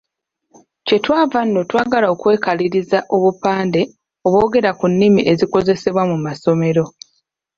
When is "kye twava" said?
0.85-1.39